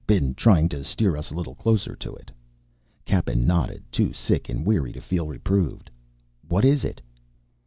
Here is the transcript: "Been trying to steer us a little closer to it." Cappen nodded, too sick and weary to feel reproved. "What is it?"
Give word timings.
"Been 0.07 0.33
trying 0.33 0.67
to 0.69 0.83
steer 0.83 1.15
us 1.15 1.29
a 1.29 1.35
little 1.35 1.53
closer 1.53 1.95
to 1.95 2.15
it." 2.15 2.31
Cappen 3.05 3.45
nodded, 3.45 3.83
too 3.91 4.13
sick 4.13 4.49
and 4.49 4.65
weary 4.65 4.91
to 4.93 4.99
feel 4.99 5.27
reproved. 5.27 5.91
"What 6.47 6.65
is 6.65 6.83
it?" 6.83 6.99